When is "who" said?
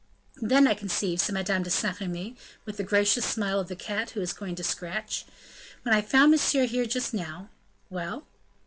4.09-4.21